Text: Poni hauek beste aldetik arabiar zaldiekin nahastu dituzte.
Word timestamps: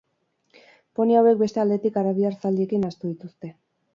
Poni 0.99 1.17
hauek 1.19 1.37
beste 1.41 1.61
aldetik 1.65 2.01
arabiar 2.03 2.39
zaldiekin 2.47 2.83
nahastu 2.87 3.13
dituzte. 3.13 3.55